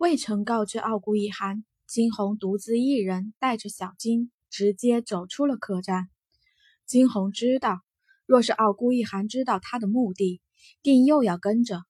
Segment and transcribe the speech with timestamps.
[0.00, 6.08] 未曾告知傲孤一寒，金红独自一人带着小金直接走出了客栈。
[6.86, 7.80] 金红知道，
[8.24, 10.40] 若是傲孤一寒知道他的目的，
[10.80, 11.82] 定又要跟着。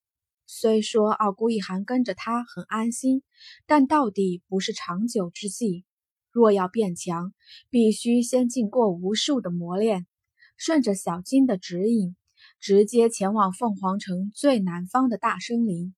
[0.45, 3.23] 虽说傲孤一寒跟着他很安心，
[3.65, 5.85] 但到底不是长久之计。
[6.33, 7.33] 若要变强，
[7.71, 10.09] 必须先经过无数的磨练。
[10.57, 12.17] 顺着小金的指引，
[12.59, 15.95] 直接前往凤凰城最南方的大森林。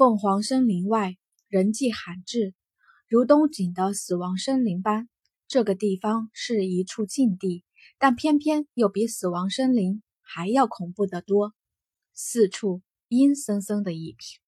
[0.00, 2.54] 凤凰森林外人迹罕至，
[3.06, 5.10] 如东景的死亡森林般。
[5.46, 7.64] 这个地方是一处禁地，
[7.98, 11.52] 但偏偏又比死亡森林还要恐怖得多。
[12.14, 14.40] 四处阴森森的一片，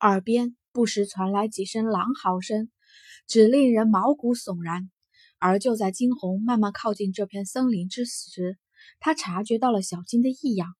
[0.00, 2.72] 耳边不时传来几声狼嚎声，
[3.28, 4.90] 只令人毛骨悚然。
[5.38, 8.58] 而就在惊鸿慢慢靠近这片森林之时，
[8.98, 10.74] 他察觉到了小金的异样。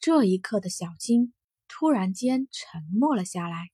[0.00, 1.32] 这一刻的小金。
[1.76, 3.68] 突然间沉默了下来，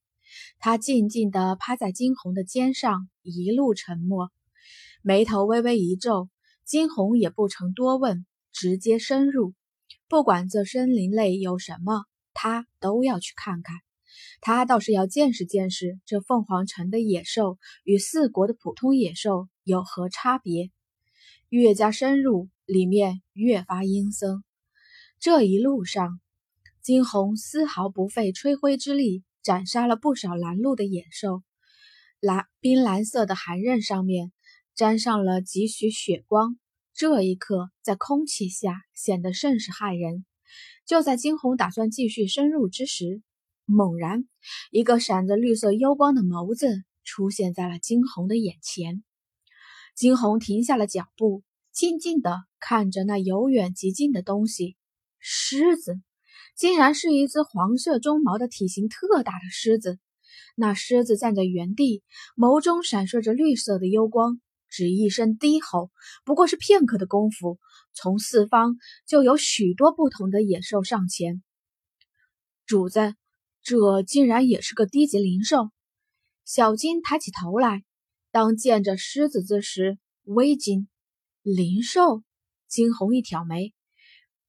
[0.59, 4.31] 他静静地趴在惊鸿的肩上，一路沉默，
[5.03, 6.31] 眉头微微一皱。
[6.65, 9.53] 惊鸿也不曾多问，直接深入。
[10.09, 13.77] 不管这森林内有什么，他都要去看看。
[14.41, 20.71] 他倒是要见识见识这凤凰城的野兽与四国的普通野兽有何差别。
[21.51, 24.43] 越加深入，里面越发阴森。
[25.19, 26.19] 这一路上。
[26.83, 31.43] 金红丝毫不费吹灰之力，斩杀了不少拦路的野兽。
[32.21, 34.33] 蓝冰蓝色的寒刃上面
[34.75, 36.59] 沾上了几许血光，
[36.95, 40.25] 这一刻在空气下显得甚是骇人。
[40.87, 43.21] 就在金红打算继续深入之时，
[43.67, 44.27] 猛然，
[44.71, 49.05] 一个闪着绿色幽光的眸子出现在了金红的眼前。
[49.95, 51.43] 金红停下了脚步，
[51.73, 54.79] 静静地看着那由远及近的东西——
[55.21, 56.01] 狮子。
[56.61, 59.99] 竟然是一只黄色鬃毛的体型特大的狮子。
[60.55, 62.03] 那狮子站在原地，
[62.37, 65.91] 眸中闪烁着绿色的幽光，只一声低吼，
[66.23, 67.59] 不过是片刻的功夫，
[67.95, 68.77] 从四方
[69.07, 71.43] 就有许多不同的野兽上前。
[72.67, 73.15] 主子，
[73.63, 75.71] 这竟然也是个低级灵兽。
[76.45, 77.85] 小金抬起头来，
[78.31, 80.91] 当见着狮子之时，微惊。
[81.41, 82.23] 灵兽？
[82.69, 83.73] 金红一挑眉，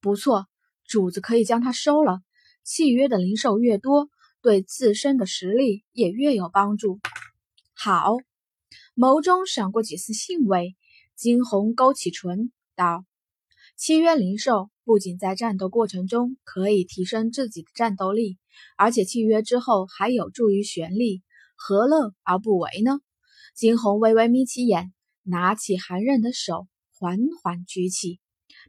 [0.02, 0.51] 不错。
[0.92, 2.20] 主子可以将它收了。
[2.66, 4.10] 契约的灵兽越多，
[4.42, 7.00] 对自身的实力也越有帮助。
[7.74, 8.18] 好，
[8.94, 10.76] 眸中闪过几丝兴味，
[11.16, 13.06] 金红勾起唇道
[13.80, 18.38] ：“契约灵兽不仅在战斗过程中可以提升自己的战斗力，
[18.76, 21.24] 而且契约之后还有助于玄力，
[21.56, 23.00] 何乐而不为呢？”
[23.56, 26.68] 金红微微眯起眼，拿起寒刃的手
[27.00, 28.20] 缓缓举起，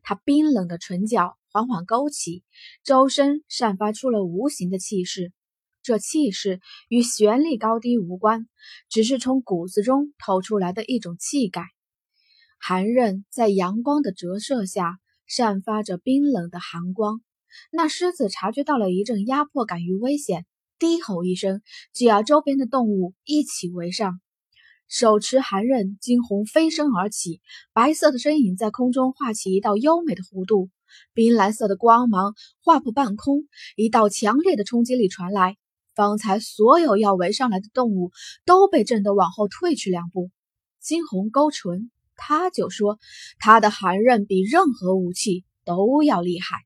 [0.03, 1.37] 他冰冷的唇角。
[1.53, 2.45] 缓缓勾起，
[2.83, 5.33] 周身散发出了无形的气势。
[5.83, 8.49] 这气势与玄力高低无关，
[8.89, 11.67] 只是从骨子中透出来的一种气概。
[12.59, 14.99] 寒刃在阳光的折射下，
[15.29, 17.21] 散发着冰冷的寒光。
[17.71, 20.47] 那狮子察觉到了一阵压迫感与危险，
[20.79, 21.61] 低吼一声，
[21.93, 24.23] 就要周边的动物一起围上。
[24.89, 27.43] 手持寒刃，惊鸿飞身而起，
[27.75, 30.71] 白色的身影在空中画起一道优美的弧度。
[31.14, 33.44] 冰蓝色的光芒划破半空，
[33.76, 35.56] 一道强烈的冲击力传来。
[35.94, 38.12] 方才所有要围上来的动物
[38.47, 40.30] 都被震得往后退去两步。
[40.80, 42.98] 金红勾唇，他就说
[43.38, 46.56] 他的寒刃比任何武器都要厉害。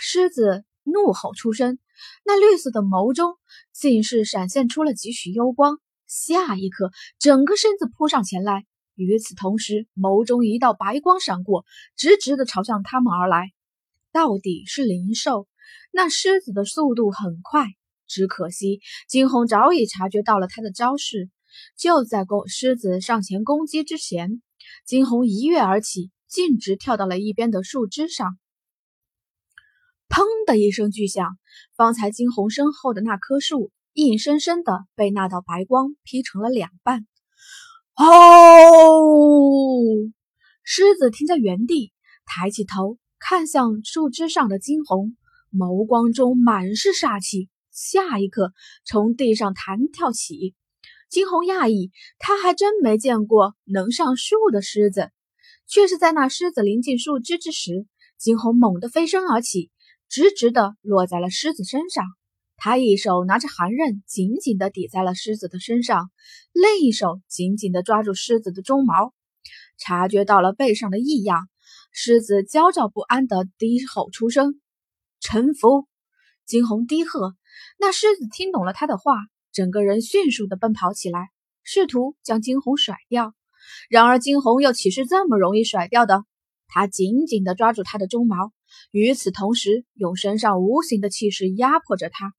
[0.00, 1.78] 狮子怒吼出声，
[2.24, 3.36] 那绿色的眸中
[3.72, 5.78] 竟是闪现出了几许幽光。
[6.06, 6.90] 下一刻，
[7.20, 8.66] 整个身子扑上前来。
[9.00, 11.64] 与此同时，眸中一道白光闪过，
[11.96, 13.50] 直直的朝向他们而来。
[14.12, 15.48] 到底是灵兽，
[15.92, 17.66] 那狮子的速度很快，
[18.06, 21.30] 只可惜金红早已察觉到了他的招式。
[21.76, 24.42] 就在攻狮子上前攻击之前，
[24.84, 28.38] 金红一跃而起，径直跳到了一边的树枝上。
[30.08, 31.38] 砰的一声巨响，
[31.76, 37.06] 方才金红身后的那棵树硬生生的被那道白光劈成了两半。
[38.02, 38.96] 哦！
[40.64, 41.92] 狮子停在原地，
[42.24, 45.16] 抬起头看向树枝上的惊鸿，
[45.52, 47.50] 眸光中满是煞气。
[47.70, 48.52] 下一刻，
[48.86, 50.54] 从地上弹跳起。
[51.10, 55.10] 惊鸿讶异，他还真没见过能上树的狮子。
[55.66, 57.86] 却是在那狮子临近树枝之时，
[58.16, 59.70] 惊鸿猛地飞身而起，
[60.08, 62.04] 直直地落在了狮子身上。
[62.62, 66.10] 他一手拿着寒刃，紧紧地抵在了狮子的身上，
[66.52, 69.14] 另一手紧紧地抓住狮子的鬃毛。
[69.78, 71.48] 察觉到了背上的异样，
[71.90, 74.60] 狮子焦躁不安地低吼出声
[75.20, 75.86] ：“臣服！”
[76.44, 77.34] 惊鸿低喝。
[77.78, 79.14] 那狮子听懂了他的话，
[79.52, 81.30] 整个人迅速的奔跑起来，
[81.62, 83.32] 试图将惊鸿甩掉。
[83.88, 86.24] 然而惊鸿又岂是这么容易甩掉的？
[86.68, 88.52] 他紧紧地抓住他的鬃毛，
[88.90, 92.34] 与此同时，用身上无形的气势压迫着他。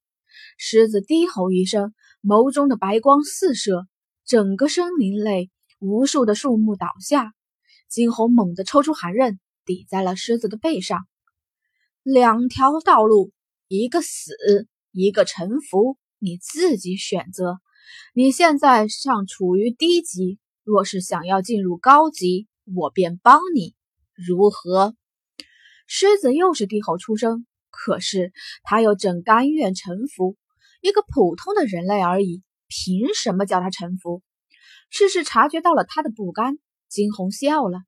[0.57, 3.87] 狮子低吼一声，眸中的白光四射，
[4.25, 5.49] 整个森林内
[5.79, 7.33] 无数的树木倒下。
[7.89, 10.99] 惊鸿猛地抽出寒刃，抵在了狮子的背上。
[12.03, 13.31] 两条道路，
[13.67, 14.33] 一个死，
[14.91, 17.59] 一个臣服，你自己选择。
[18.13, 23.75] 你现在尚处于低级，若是想要进入高级，我便帮你。
[24.15, 24.95] 如何？
[25.85, 27.45] 狮子又是低吼出声，
[27.83, 28.31] 可是
[28.61, 30.37] 他又怎甘愿臣服？
[30.81, 34.21] 一个普通的人类而已，凭什么叫他臣服？
[34.91, 37.79] 事事察觉到了他的不甘，惊鸿笑了。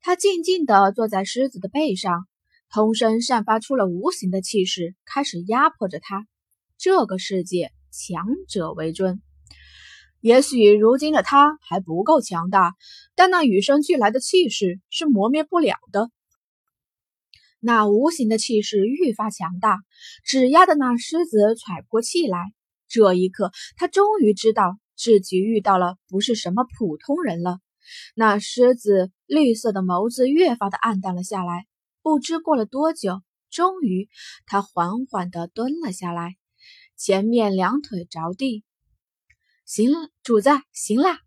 [0.00, 2.26] 他静静地坐在狮子的背上，
[2.70, 6.26] 通身散发出了无形的气势，开始压迫着他。
[6.78, 9.20] 这个世界，强者为尊。
[10.22, 12.74] 也许如今的他还不够强大，
[13.14, 16.10] 但那与生俱来的气势是磨灭不了的。
[17.64, 19.78] 那无形的气势愈发强大，
[20.24, 22.52] 只压得那狮子喘不过气来。
[22.88, 27.60] 这一刻，他终于知道自己遇到了不是什么普通人了。
[28.16, 31.66] 那狮子绿色的眸子越发的暗淡了下来。
[32.02, 34.08] 不知过了多久，终于，
[34.44, 36.34] 他缓缓地蹲了下来，
[36.96, 38.64] 前面两腿着地。
[39.64, 39.92] 行，
[40.24, 41.20] 主子，行啦！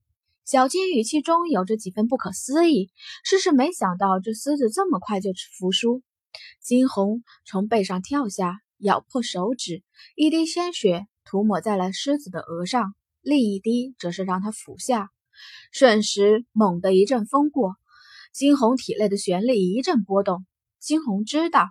[0.45, 2.91] 小金语气中有着几分不可思议，
[3.23, 6.03] 事是没想到这狮子这么快就服输。
[6.61, 9.83] 惊鸿从背上跳下，咬破手指，
[10.15, 15.09] 一滴鲜血涂抹在了狮子的额上，另一滴则是让他服下。
[15.71, 17.75] 瞬时，猛地一阵风过，
[18.33, 20.45] 惊鸿体内的玄力一阵波动。
[20.79, 21.69] 惊鸿知道，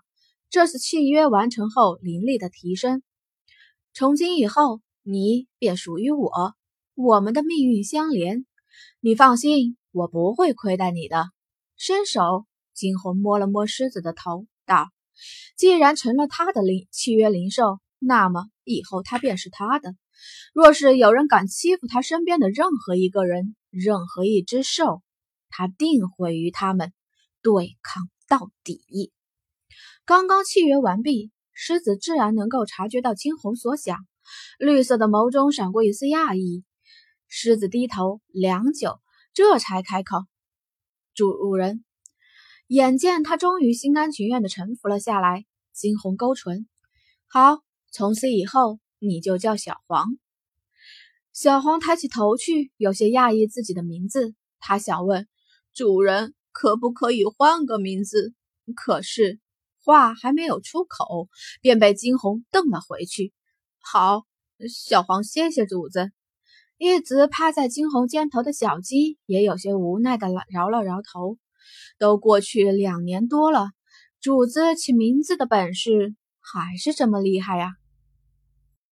[0.50, 3.02] 这是契约完成后灵力的提升。
[3.92, 6.54] 从今以后，你便属于我。
[6.94, 8.44] 我们的命运相连，
[9.00, 11.26] 你放心，我不会亏待你的。
[11.76, 14.90] 伸手，惊鸿摸了摸狮子的头，道
[15.56, 19.94] ：“既然成了他的灵契约灵兽，那么以后他便是他的。
[20.52, 25.02] 若是有人敢欺负他身边的任何一个人，任何一只兽，
[25.50, 26.92] 他定会与他们
[27.42, 29.12] 对抗到底。”
[30.06, 33.98] 刚刚契约完毕，狮子自然能够察觉到惊鸿所想，
[34.58, 36.64] 绿色的眸中闪过一丝讶异。
[37.28, 39.00] 狮子低头良久，
[39.32, 40.18] 这才开口
[41.14, 41.83] ：“主人。”
[42.74, 46.66] 眼见他终于心甘情愿地臣服了下来，惊鸿勾唇
[47.30, 47.60] ：“好，
[47.92, 50.18] 从此以后你就叫小黄。”
[51.32, 54.34] 小黄抬起头去，有些讶异自己的名字。
[54.58, 55.28] 他想问
[55.72, 58.34] ：“主人可不可以换个名字？”
[58.74, 59.38] 可是
[59.84, 61.28] 话还没有出口，
[61.60, 63.32] 便被惊鸿瞪了回去。
[63.78, 64.24] “好，
[64.68, 66.10] 小黄，谢谢主子。”
[66.76, 71.38] 一直趴在惊鸿肩头的小鸡也有些无奈的摇了摇头。
[71.98, 73.68] 都过去两年多了，
[74.20, 77.70] 主子起名字的本事还是这么厉害呀。